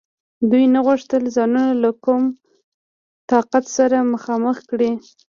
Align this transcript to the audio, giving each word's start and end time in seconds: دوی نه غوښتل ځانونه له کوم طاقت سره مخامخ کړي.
دوی 0.49 0.65
نه 0.73 0.79
غوښتل 0.87 1.23
ځانونه 1.35 1.69
له 1.83 1.91
کوم 2.03 2.23
طاقت 3.29 3.65
سره 3.77 3.97
مخامخ 4.13 4.57
کړي. 4.69 4.91